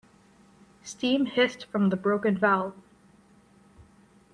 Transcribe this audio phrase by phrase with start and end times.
[0.81, 2.73] Steam hissed from the broken valve.